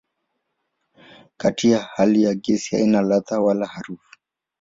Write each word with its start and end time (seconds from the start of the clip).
Katika 1.37 1.79
hali 1.79 2.23
ya 2.23 2.33
gesi 2.35 2.75
haina 2.75 3.01
ladha 3.01 3.39
wala 3.39 3.65
harufu. 3.67 4.17